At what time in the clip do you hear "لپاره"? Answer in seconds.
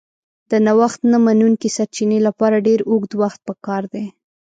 2.27-2.63